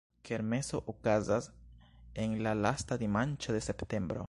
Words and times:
Kermeso 0.23 0.83
okazas 0.93 1.45
en 2.25 2.35
la 2.47 2.55
lasta 2.67 2.99
dimanĉo 3.05 3.59
de 3.59 3.63
septembro. 3.71 4.19